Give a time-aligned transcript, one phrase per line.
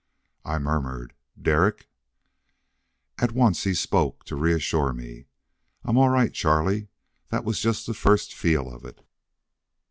[0.43, 1.87] I murmured, "Derek"
[3.21, 5.27] At once he spoke, to reassure me.
[5.83, 6.87] "I'm all right, Charlie.
[7.29, 9.05] That was just the first feel of it."